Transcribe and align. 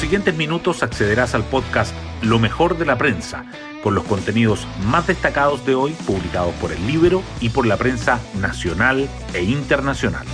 siguientes 0.00 0.34
minutos 0.34 0.82
accederás 0.82 1.34
al 1.34 1.44
podcast 1.44 1.94
Lo 2.22 2.38
mejor 2.38 2.78
de 2.78 2.86
la 2.86 2.96
prensa, 2.96 3.44
con 3.82 3.94
los 3.94 4.04
contenidos 4.04 4.66
más 4.86 5.06
destacados 5.06 5.66
de 5.66 5.74
hoy 5.74 5.92
publicados 6.06 6.54
por 6.54 6.72
el 6.72 6.86
libro 6.86 7.22
y 7.38 7.50
por 7.50 7.66
la 7.66 7.76
prensa 7.76 8.18
nacional 8.40 9.06
e 9.34 9.42
internacional. 9.42 10.26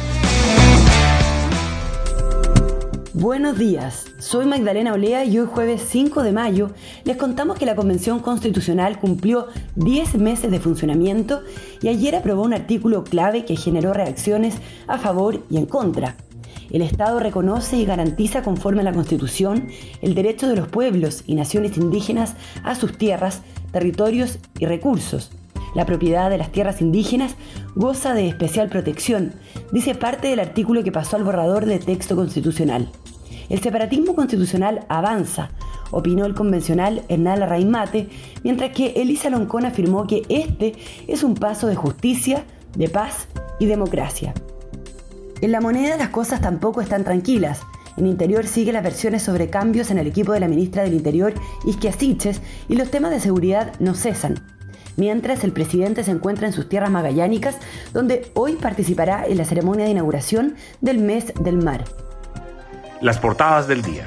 Buenos 3.12 3.58
días, 3.58 4.06
soy 4.18 4.46
Magdalena 4.46 4.92
Olea 4.92 5.24
y 5.24 5.36
hoy 5.40 5.48
jueves 5.52 5.84
5 5.88 6.22
de 6.22 6.30
mayo 6.30 6.70
les 7.02 7.16
contamos 7.16 7.58
que 7.58 7.66
la 7.66 7.74
Convención 7.74 8.20
Constitucional 8.20 9.00
cumplió 9.00 9.48
10 9.74 10.14
meses 10.18 10.50
de 10.52 10.60
funcionamiento 10.60 11.42
y 11.82 11.88
ayer 11.88 12.14
aprobó 12.14 12.42
un 12.42 12.54
artículo 12.54 13.02
clave 13.02 13.44
que 13.44 13.56
generó 13.56 13.92
reacciones 13.92 14.54
a 14.86 14.98
favor 14.98 15.42
y 15.50 15.56
en 15.56 15.66
contra. 15.66 16.14
El 16.76 16.82
Estado 16.82 17.20
reconoce 17.20 17.78
y 17.78 17.86
garantiza 17.86 18.42
conforme 18.42 18.82
a 18.82 18.84
la 18.84 18.92
Constitución 18.92 19.68
el 20.02 20.14
derecho 20.14 20.46
de 20.46 20.56
los 20.56 20.68
pueblos 20.68 21.24
y 21.26 21.34
naciones 21.34 21.78
indígenas 21.78 22.34
a 22.64 22.74
sus 22.74 22.98
tierras, 22.98 23.40
territorios 23.72 24.38
y 24.58 24.66
recursos. 24.66 25.30
La 25.74 25.86
propiedad 25.86 26.28
de 26.28 26.36
las 26.36 26.52
tierras 26.52 26.82
indígenas 26.82 27.34
goza 27.76 28.12
de 28.12 28.28
especial 28.28 28.68
protección, 28.68 29.32
dice 29.72 29.94
parte 29.94 30.28
del 30.28 30.38
artículo 30.38 30.84
que 30.84 30.92
pasó 30.92 31.16
al 31.16 31.24
borrador 31.24 31.64
de 31.64 31.78
texto 31.78 32.14
constitucional. 32.14 32.90
El 33.48 33.62
separatismo 33.62 34.14
constitucional 34.14 34.84
avanza, 34.90 35.52
opinó 35.92 36.26
el 36.26 36.34
convencional 36.34 37.04
Hernán 37.08 37.40
Larraín 37.40 37.70
Mate, 37.70 38.10
mientras 38.42 38.72
que 38.72 38.88
Elisa 38.96 39.30
Loncón 39.30 39.64
afirmó 39.64 40.06
que 40.06 40.24
este 40.28 40.74
es 41.06 41.22
un 41.22 41.36
paso 41.36 41.68
de 41.68 41.74
justicia, 41.74 42.44
de 42.76 42.90
paz 42.90 43.28
y 43.58 43.64
democracia. 43.64 44.34
En 45.42 45.52
la 45.52 45.60
moneda 45.60 45.96
las 45.98 46.08
cosas 46.08 46.40
tampoco 46.40 46.80
están 46.80 47.04
tranquilas. 47.04 47.60
En 47.98 48.06
Interior 48.06 48.46
sigue 48.46 48.72
las 48.72 48.82
versiones 48.82 49.22
sobre 49.22 49.50
cambios 49.50 49.90
en 49.90 49.98
el 49.98 50.06
equipo 50.06 50.32
de 50.32 50.40
la 50.40 50.48
ministra 50.48 50.82
del 50.82 50.94
Interior, 50.94 51.34
Isquia 51.66 51.92
Siches, 51.92 52.40
y 52.68 52.76
los 52.76 52.90
temas 52.90 53.10
de 53.10 53.20
seguridad 53.20 53.72
no 53.78 53.94
cesan. 53.94 54.42
Mientras 54.96 55.44
el 55.44 55.52
presidente 55.52 56.04
se 56.04 56.10
encuentra 56.10 56.46
en 56.46 56.54
sus 56.54 56.70
tierras 56.70 56.90
magallánicas, 56.90 57.56
donde 57.92 58.30
hoy 58.34 58.54
participará 58.54 59.26
en 59.26 59.36
la 59.36 59.44
ceremonia 59.44 59.84
de 59.84 59.90
inauguración 59.90 60.54
del 60.80 60.98
mes 60.98 61.34
del 61.38 61.58
mar. 61.58 61.84
Las 63.02 63.18
portadas 63.18 63.68
del 63.68 63.82
día. 63.82 64.06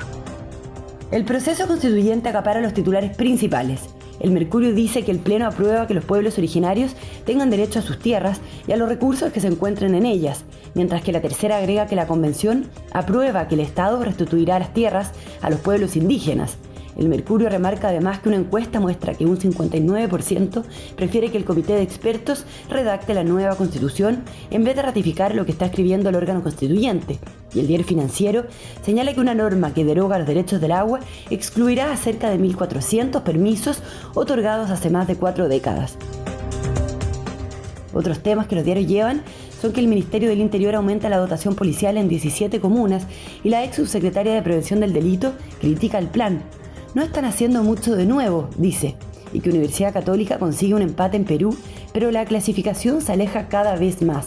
El 1.12 1.26
proceso 1.26 1.68
constituyente 1.68 2.30
acapara 2.30 2.60
los 2.60 2.74
titulares 2.74 3.16
principales. 3.16 3.82
El 4.20 4.32
Mercurio 4.32 4.74
dice 4.74 5.04
que 5.04 5.12
el 5.12 5.20
Pleno 5.20 5.48
aprueba 5.48 5.88
que 5.88 5.94
los 5.94 6.04
pueblos 6.04 6.38
originarios 6.38 6.92
tengan 7.26 7.50
derecho 7.50 7.80
a 7.80 7.84
sus 7.84 8.00
tierras 8.00 8.42
y 8.68 8.72
a 8.72 8.78
los 8.78 8.90
recursos 8.90 9.32
que 9.32 9.40
se 9.40 9.48
encuentren 9.48 9.96
en 9.96 10.06
ellas, 10.06 10.44
mientras 10.74 11.02
que 11.02 11.12
la 11.12 11.22
tercera 11.22 11.58
agrega 11.58 11.88
que 11.88 11.96
la 11.96 12.08
Convención 12.08 12.66
aprueba 12.92 13.48
que 13.48 13.56
el 13.56 13.62
Estado 13.62 14.04
restituirá 14.04 14.60
las 14.60 14.74
tierras 14.74 15.12
a 15.42 15.50
los 15.50 15.60
pueblos 15.60 15.96
indígenas, 15.96 16.58
el 16.98 17.10
Mercurio 17.10 17.50
remarca 17.50 17.90
además 17.90 18.20
que 18.20 18.30
una 18.30 18.38
encuesta 18.38 18.80
muestra 18.80 19.14
que 19.14 19.26
un 19.26 19.38
59% 19.38 20.64
prefiere 20.96 21.32
que 21.32 21.38
el 21.38 21.46
comité 21.46 21.74
de 21.74 21.82
expertos 21.82 22.46
redacte 22.70 23.14
la 23.14 23.24
nueva 23.24 23.56
constitución 23.56 24.24
en 24.52 24.64
vez 24.64 24.76
de 24.76 24.82
ratificar 24.82 25.36
lo 25.36 25.46
que 25.46 25.52
está 25.52 25.66
escribiendo 25.66 26.10
el 26.10 26.16
órgano 26.16 26.44
constituyente. 26.44 27.20
Y 27.54 27.60
el 27.62 27.68
diario 27.68 27.86
financiero 27.86 28.46
señala 28.84 29.14
que 29.14 29.22
una 29.22 29.34
norma 29.34 29.74
que 29.74 29.86
deroga 29.86 30.20
los 30.20 30.28
derechos 30.28 30.62
del 30.62 30.72
agua 30.72 31.00
excluirá 31.30 31.92
a 31.92 31.98
cerca 31.98 32.30
de 32.30 32.40
1.400 32.40 33.24
permisos 33.24 33.82
otorgados 34.14 34.70
hace 34.70 34.90
más 34.90 35.08
de 35.08 35.16
cuatro 35.16 35.48
décadas. 35.48 35.98
Otros 37.94 38.20
temas 38.20 38.48
que 38.48 38.56
los 38.56 38.66
diarios 38.66 38.88
llevan 38.88 39.24
son 39.60 39.74
que 39.74 39.80
el 39.80 39.88
Ministerio 39.88 40.30
del 40.30 40.40
Interior 40.40 40.76
aumenta 40.76 41.10
la 41.10 41.18
dotación 41.18 41.56
policial 41.56 41.98
en 41.98 42.08
17 42.08 42.60
comunas 42.60 43.08
y 43.44 43.50
la 43.50 43.64
ex 43.64 43.78
subsecretaria 43.78 44.34
de 44.34 44.42
Prevención 44.42 44.80
del 44.80 44.94
Delito 44.94 45.34
critica 45.60 45.98
el 45.98 46.08
plan, 46.08 46.44
no 46.94 47.02
están 47.02 47.26
haciendo 47.26 47.64
mucho 47.64 47.96
de 47.96 48.06
nuevo, 48.06 48.50
dice, 48.58 48.96
y 49.34 49.42
que 49.42 49.50
Universidad 49.50 49.94
Católica 49.94 50.40
consigue 50.40 50.74
un 50.74 50.82
empate 50.82 51.18
en 51.18 51.26
Perú, 51.26 51.56
pero 51.94 52.12
la 52.12 52.26
clasificación 52.26 53.02
se 53.02 53.14
aleja 53.14 53.48
cada 53.48 53.76
vez 53.76 54.02
más. 54.02 54.26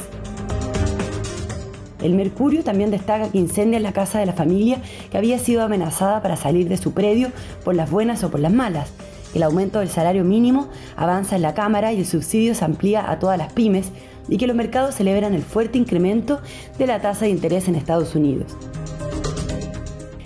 El 2.03 2.15
Mercurio 2.15 2.65
también 2.65 2.91
destaca 2.91 3.31
que 3.31 3.39
incendia 3.39 3.79
la 3.79 3.93
casa 3.93 4.19
de 4.19 4.27
la 4.27 4.33
familia 4.33 4.83
que 5.11 5.19
había 5.19 5.39
sido 5.39 5.63
amenazada 5.63 6.21
para 6.21 6.37
salir 6.37 6.69
de 6.69 6.77
su 6.77 6.93
predio 6.93 7.31
por 7.65 7.77
las 7.77 7.91
buenas 7.91 8.25
o 8.25 8.31
por 8.31 8.41
las 8.41 8.53
malas. 8.53 8.91
El 9.35 9.45
aumento 9.45 9.79
del 9.79 9.89
salario 9.89 10.25
mínimo 10.25 10.69
avanza 10.97 11.37
en 11.37 11.43
la 11.43 11.55
Cámara 11.55 11.93
y 11.93 12.01
el 12.01 12.07
subsidio 12.07 12.55
se 12.55 12.65
amplía 12.65 13.11
a 13.11 13.19
todas 13.19 13.39
las 13.39 13.53
pymes 13.53 13.91
y 14.29 14.37
que 14.37 14.47
los 14.47 14.57
mercados 14.57 14.97
celebran 14.97 15.35
el 15.35 15.43
fuerte 15.43 15.79
incremento 15.79 16.41
de 16.79 16.87
la 16.87 17.01
tasa 17.01 17.25
de 17.25 17.31
interés 17.31 17.69
en 17.69 17.77
Estados 17.77 18.15
Unidos. 18.15 18.57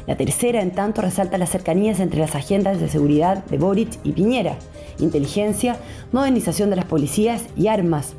La 0.06 0.16
tercera, 0.16 0.62
en 0.62 0.70
tanto, 0.70 1.02
resalta 1.02 1.36
las 1.36 1.50
cercanías 1.50 1.98
entre 1.98 2.20
las 2.20 2.36
agendas 2.36 2.80
de 2.80 2.88
seguridad 2.88 3.44
de 3.46 3.58
Boric 3.58 3.98
y 4.04 4.12
Piñera, 4.12 4.56
inteligencia, 5.00 5.78
modernización 6.12 6.70
de 6.70 6.76
las 6.76 6.84
policías 6.84 7.42
y 7.56 7.66
armas. 7.66 8.14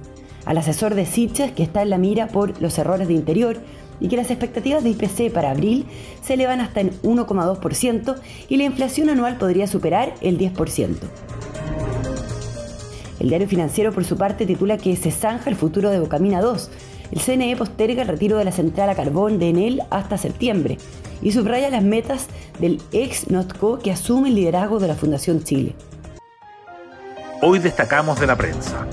Al 0.45 0.57
asesor 0.57 0.95
de 0.95 1.05
Siches, 1.05 1.53
que 1.53 1.63
está 1.63 1.81
en 1.81 1.89
la 1.89 1.97
mira 1.97 2.27
por 2.27 2.61
los 2.61 2.77
errores 2.77 3.07
de 3.07 3.13
interior, 3.13 3.57
y 3.99 4.09
que 4.09 4.17
las 4.17 4.29
expectativas 4.29 4.83
de 4.83 4.91
IPC 4.91 5.31
para 5.33 5.51
abril 5.51 5.85
se 6.21 6.35
elevan 6.35 6.61
hasta 6.61 6.81
en 6.81 6.91
1,2% 7.01 8.15
y 8.47 8.57
la 8.57 8.65
inflación 8.65 9.09
anual 9.09 9.37
podría 9.37 9.65
superar 9.65 10.13
el 10.21 10.37
10%. 10.37 10.97
El 13.19 13.29
diario 13.29 13.47
financiero, 13.47 13.91
por 13.91 14.05
su 14.05 14.15
parte, 14.15 14.45
titula 14.45 14.77
que 14.77 14.95
se 14.95 15.09
zanja 15.09 15.49
el 15.49 15.55
futuro 15.55 15.89
de 15.89 15.99
Bocamina 15.99 16.41
2. 16.41 16.69
El 17.11 17.19
CNE 17.19 17.55
posterga 17.55 18.03
el 18.03 18.07
retiro 18.07 18.37
de 18.37 18.45
la 18.45 18.51
central 18.51 18.89
a 18.91 18.95
carbón 18.95 19.39
de 19.39 19.49
Enel 19.49 19.81
hasta 19.89 20.19
septiembre 20.19 20.77
y 21.21 21.31
subraya 21.31 21.69
las 21.69 21.83
metas 21.83 22.27
del 22.59 22.81
ex 22.91 23.29
NOTCO 23.29 23.79
que 23.79 23.91
asume 23.91 24.29
el 24.29 24.35
liderazgo 24.35 24.79
de 24.79 24.87
la 24.87 24.95
Fundación 24.95 25.43
Chile. 25.43 25.75
Hoy 27.41 27.59
destacamos 27.59 28.19
de 28.19 28.27
la 28.27 28.35
prensa. 28.35 28.87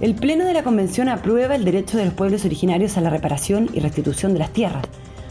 El 0.00 0.14
Pleno 0.14 0.44
de 0.44 0.54
la 0.54 0.62
Convención 0.62 1.08
aprueba 1.08 1.56
el 1.56 1.64
derecho 1.64 1.98
de 1.98 2.04
los 2.04 2.14
pueblos 2.14 2.44
originarios 2.44 2.96
a 2.96 3.00
la 3.00 3.10
reparación 3.10 3.68
y 3.72 3.80
restitución 3.80 4.32
de 4.32 4.38
las 4.38 4.52
tierras. 4.52 4.84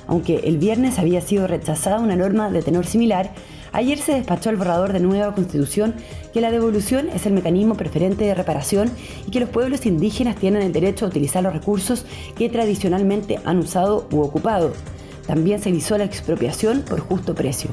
Aunque 0.07 0.37
el 0.45 0.57
viernes 0.57 0.99
había 0.99 1.21
sido 1.21 1.47
rechazada 1.47 1.99
una 1.99 2.15
norma 2.15 2.49
de 2.49 2.61
tenor 2.61 2.85
similar, 2.85 3.31
ayer 3.73 3.97
se 3.97 4.13
despachó 4.13 4.49
el 4.49 4.55
borrador 4.55 4.93
de 4.93 4.99
nueva 4.99 5.33
constitución 5.35 5.95
que 6.33 6.41
la 6.41 6.51
devolución 6.51 7.09
es 7.13 7.25
el 7.25 7.33
mecanismo 7.33 7.75
preferente 7.75 8.25
de 8.25 8.33
reparación 8.33 8.89
y 9.27 9.31
que 9.31 9.41
los 9.41 9.49
pueblos 9.49 9.85
indígenas 9.85 10.37
tienen 10.37 10.61
el 10.61 10.73
derecho 10.73 11.05
a 11.05 11.09
utilizar 11.09 11.43
los 11.43 11.53
recursos 11.53 12.05
que 12.37 12.49
tradicionalmente 12.49 13.39
han 13.43 13.59
usado 13.59 14.07
u 14.11 14.21
ocupado. 14.21 14.73
También 15.27 15.61
se 15.61 15.71
visó 15.71 15.97
la 15.97 16.05
expropiación 16.05 16.81
por 16.81 17.01
justo 17.01 17.35
precio. 17.35 17.69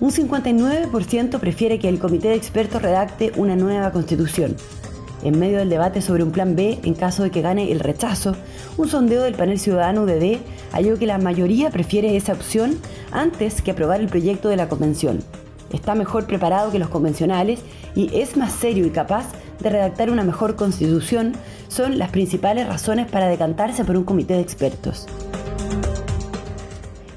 Un 0.00 0.10
59% 0.10 1.40
prefiere 1.40 1.78
que 1.78 1.88
el 1.88 1.98
comité 1.98 2.28
de 2.28 2.34
expertos 2.34 2.82
redacte 2.82 3.32
una 3.36 3.56
nueva 3.56 3.90
constitución. 3.90 4.54
En 5.22 5.38
medio 5.38 5.56
del 5.56 5.70
debate 5.70 6.02
sobre 6.02 6.22
un 6.22 6.30
plan 6.30 6.54
B, 6.54 6.78
en 6.82 6.92
caso 6.92 7.22
de 7.22 7.30
que 7.30 7.40
gane 7.40 7.72
el 7.72 7.80
rechazo, 7.80 8.36
un 8.76 8.88
sondeo 8.88 9.22
del 9.22 9.34
panel 9.34 9.58
ciudadano 9.58 10.02
UDD 10.02 10.40
halló 10.72 10.98
que 10.98 11.06
la 11.06 11.16
mayoría 11.16 11.70
prefiere 11.70 12.16
esa 12.16 12.34
opción 12.34 12.78
antes 13.10 13.62
que 13.62 13.70
aprobar 13.70 14.00
el 14.00 14.08
proyecto 14.08 14.50
de 14.50 14.56
la 14.56 14.68
convención. 14.68 15.20
Está 15.72 15.94
mejor 15.94 16.26
preparado 16.26 16.70
que 16.70 16.78
los 16.78 16.90
convencionales 16.90 17.60
y 17.94 18.14
es 18.14 18.36
más 18.36 18.52
serio 18.52 18.84
y 18.84 18.90
capaz 18.90 19.28
de 19.60 19.70
redactar 19.70 20.10
una 20.10 20.24
mejor 20.24 20.56
constitución 20.56 21.32
son 21.68 21.98
las 21.98 22.10
principales 22.10 22.66
razones 22.66 23.10
para 23.10 23.28
decantarse 23.28 23.84
por 23.84 23.96
un 23.96 24.04
comité 24.04 24.34
de 24.34 24.40
expertos. 24.40 25.06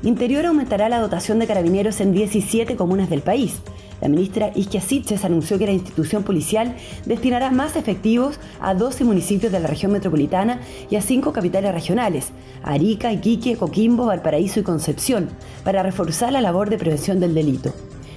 Interior 0.08 0.46
aumentará 0.46 0.88
la 0.88 1.02
dotación 1.02 1.38
de 1.38 1.48
carabineros 1.48 2.00
en 2.00 2.14
17 2.14 2.78
comunas 2.78 3.10
del 3.10 3.22
país. 3.22 3.58
La 4.00 4.08
ministra 4.08 4.52
Isquia 4.56 4.80
Siches 4.80 5.26
anunció 5.26 5.60
que 5.60 5.66
la 5.66 5.74
institución 5.74 6.24
policial 6.24 6.78
destinará 7.06 7.52
más 7.52 7.76
efectivos 7.76 8.40
a 8.62 8.74
12 8.74 9.04
municipios 9.04 9.52
de 9.52 9.60
la 9.60 9.68
región 9.68 9.92
metropolitana 9.92 10.62
y 10.90 10.96
a 10.96 11.02
5 11.02 11.34
capitales 11.34 11.74
regionales, 11.74 12.30
Arica, 12.64 13.12
Iquique, 13.12 13.58
Coquimbo, 13.58 14.06
Valparaíso 14.06 14.62
y 14.62 14.64
Concepción, 14.64 15.28
para 15.66 15.84
reforzar 15.84 16.32
la 16.32 16.40
labor 16.40 16.70
de 16.70 16.78
prevención 16.78 17.20
del 17.20 17.36
delito. 17.36 17.74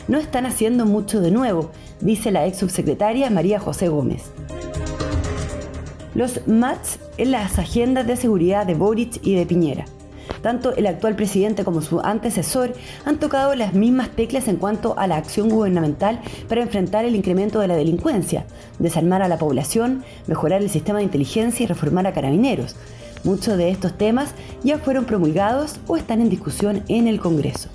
No 0.06 0.18
están 0.18 0.46
haciendo 0.46 0.86
mucho 0.86 1.20
de 1.20 1.32
nuevo, 1.32 1.72
dice 2.00 2.30
la 2.30 2.46
ex 2.46 2.58
subsecretaria 2.58 3.30
María 3.30 3.58
José 3.58 3.88
Gómez. 3.88 4.30
Los 6.14 6.46
MATS 6.46 7.00
en 7.16 7.32
las 7.32 7.58
agendas 7.58 8.06
de 8.06 8.14
seguridad 8.14 8.64
de 8.64 8.74
Boric 8.76 9.18
y 9.26 9.34
de 9.34 9.44
Piñera. 9.44 9.86
Tanto 10.42 10.74
el 10.74 10.86
actual 10.86 11.16
presidente 11.16 11.64
como 11.64 11.82
su 11.82 12.00
antecesor 12.00 12.72
han 13.04 13.18
tocado 13.18 13.54
las 13.54 13.74
mismas 13.74 14.10
teclas 14.10 14.48
en 14.48 14.56
cuanto 14.56 14.98
a 14.98 15.06
la 15.06 15.16
acción 15.16 15.48
gubernamental 15.48 16.20
para 16.48 16.62
enfrentar 16.62 17.04
el 17.04 17.16
incremento 17.16 17.60
de 17.60 17.68
la 17.68 17.76
delincuencia, 17.76 18.46
desarmar 18.78 19.22
a 19.22 19.28
la 19.28 19.38
población, 19.38 20.04
mejorar 20.26 20.62
el 20.62 20.70
sistema 20.70 20.98
de 20.98 21.04
inteligencia 21.04 21.64
y 21.64 21.66
reformar 21.66 22.06
a 22.06 22.12
carabineros. 22.12 22.76
Muchos 23.22 23.58
de 23.58 23.70
estos 23.70 23.98
temas 23.98 24.34
ya 24.62 24.78
fueron 24.78 25.04
promulgados 25.04 25.76
o 25.86 25.96
están 25.96 26.20
en 26.20 26.30
discusión 26.30 26.82
en 26.88 27.06
el 27.06 27.20
Congreso. 27.20 27.68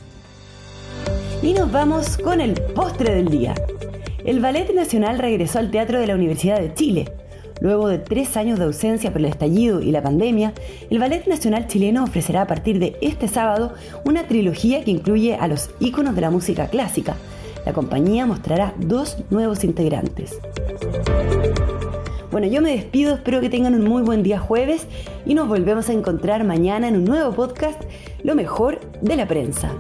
Y 1.44 1.54
nos 1.54 1.72
vamos 1.72 2.18
con 2.18 2.42
el 2.42 2.54
postre 2.54 3.14
del 3.14 3.30
día. 3.30 3.54
El 4.26 4.40
Ballet 4.40 4.74
Nacional 4.74 5.20
regresó 5.20 5.60
al 5.60 5.70
Teatro 5.70 6.00
de 6.00 6.08
la 6.08 6.16
Universidad 6.16 6.60
de 6.60 6.74
Chile 6.74 7.12
Luego 7.66 7.88
de 7.88 7.98
tres 7.98 8.38
años 8.38 8.60
de 8.60 8.66
ausencia 8.66 9.12
por 9.12 9.22
el 9.22 9.26
estallido 9.26 9.82
y 9.82 9.90
la 9.90 10.04
pandemia, 10.04 10.54
el 10.92 11.00
Ballet 11.00 11.26
Nacional 11.26 11.66
Chileno 11.66 12.04
ofrecerá 12.04 12.44
a 12.44 12.46
partir 12.48 12.78
de 12.78 12.96
este 13.02 13.28
sábado 13.28 13.74
una 14.04 14.28
trilogía 14.28 14.84
que 14.84 14.92
incluye 14.92 15.34
a 15.34 15.48
los 15.48 15.72
íconos 15.80 16.14
de 16.14 16.22
la 16.22 16.30
música 16.30 16.68
clásica. 16.68 17.16
La 17.66 17.74
compañía 17.74 18.28
mostrará 18.28 18.76
dos 18.78 19.18
nuevos 19.32 19.64
integrantes. 19.64 20.40
Bueno, 22.30 22.46
yo 22.46 22.62
me 22.62 22.70
despido, 22.70 23.16
espero 23.16 23.42
que 23.42 23.50
tengan 23.50 23.74
un 23.74 23.86
muy 23.86 24.04
buen 24.04 24.22
día 24.22 24.38
jueves 24.38 24.86
y 25.26 25.34
nos 25.34 25.48
volvemos 25.48 25.90
a 25.90 25.94
encontrar 25.94 26.44
mañana 26.44 26.88
en 26.88 26.98
un 26.98 27.06
nuevo 27.06 27.34
podcast, 27.34 27.82
Lo 28.22 28.36
mejor 28.36 28.80
de 29.02 29.16
la 29.16 29.28
prensa. 29.28 29.72